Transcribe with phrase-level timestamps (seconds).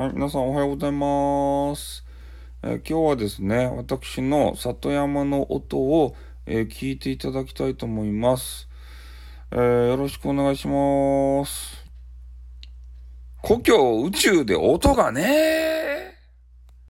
[0.00, 2.06] はい、皆さんおはようございます。
[2.62, 8.66] えー、今日はですね、私の里山の音を、えー、聞いていただきたいと思います、
[9.50, 11.84] えー、よろしくお願いします。
[13.42, 15.79] 故郷宇宙で音がね